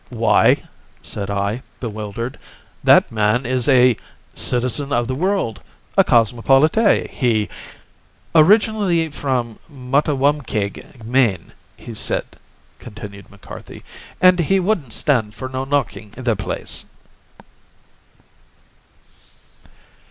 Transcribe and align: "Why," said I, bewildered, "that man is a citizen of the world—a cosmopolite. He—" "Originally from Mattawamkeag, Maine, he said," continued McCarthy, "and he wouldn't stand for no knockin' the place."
"Why," 0.09 0.63
said 1.03 1.29
I, 1.29 1.61
bewildered, 1.79 2.39
"that 2.83 3.11
man 3.11 3.45
is 3.45 3.69
a 3.69 3.95
citizen 4.33 4.91
of 4.91 5.07
the 5.07 5.13
world—a 5.13 6.03
cosmopolite. 6.05 7.07
He—" 7.11 7.49
"Originally 8.33 9.09
from 9.09 9.59
Mattawamkeag, 9.69 11.05
Maine, 11.05 11.51
he 11.77 11.93
said," 11.93 12.25
continued 12.79 13.29
McCarthy, 13.29 13.83
"and 14.19 14.39
he 14.39 14.59
wouldn't 14.59 14.91
stand 14.93 15.35
for 15.35 15.47
no 15.47 15.65
knockin' 15.65 16.09
the 16.17 16.35
place." 16.35 16.85